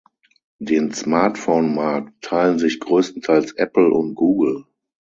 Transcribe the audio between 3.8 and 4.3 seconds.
und